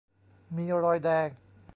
[0.55, 1.27] มีรอยแดง